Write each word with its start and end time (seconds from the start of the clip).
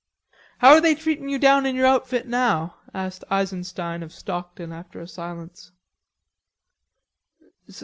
"How 0.57 0.71
are 0.71 0.81
they 0.81 0.95
treatin' 0.95 1.29
you 1.29 1.37
down 1.37 1.67
in 1.67 1.75
your 1.75 1.85
outfit 1.85 2.25
now?" 2.27 2.73
asked 2.91 3.23
Eisenstein 3.29 4.01
of 4.01 4.11
Stockton, 4.11 4.71
after 4.73 4.99
a 4.99 5.07
silence. 5.07 5.73